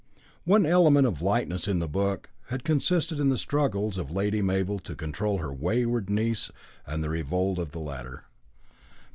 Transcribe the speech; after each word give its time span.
One 0.45 0.65
element 0.65 1.05
of 1.05 1.21
lightness 1.21 1.67
in 1.67 1.77
the 1.77 1.87
book 1.87 2.31
had 2.47 2.63
consisted 2.63 3.19
in 3.19 3.29
the 3.29 3.37
struggles 3.37 3.99
of 3.99 4.09
Lady 4.09 4.41
Mabel 4.41 4.79
to 4.79 4.95
control 4.95 5.37
her 5.37 5.53
wayward 5.53 6.09
niece 6.09 6.49
and 6.87 7.03
the 7.03 7.09
revolt 7.09 7.59
of 7.59 7.71
the 7.71 7.81
latter. 7.81 8.23